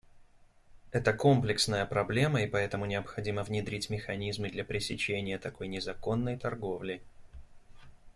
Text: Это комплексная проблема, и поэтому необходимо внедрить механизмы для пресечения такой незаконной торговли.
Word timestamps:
Это 0.89 1.13
комплексная 1.13 1.85
проблема, 1.85 2.41
и 2.41 2.47
поэтому 2.47 2.87
необходимо 2.87 3.43
внедрить 3.43 3.91
механизмы 3.91 4.49
для 4.49 4.65
пресечения 4.65 5.37
такой 5.37 5.67
незаконной 5.67 6.39
торговли. 6.39 7.03